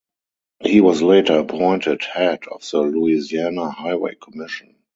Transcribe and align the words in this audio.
He 0.63 0.81
was 0.81 1.03
later 1.03 1.37
appointed 1.37 2.03
head 2.03 2.45
of 2.49 2.67
the 2.67 2.79
Louisiana 2.81 3.69
Highway 3.69 4.15
Commission. 4.19 4.77